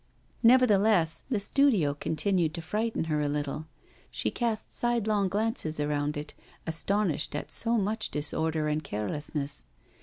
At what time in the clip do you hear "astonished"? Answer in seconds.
6.65-7.35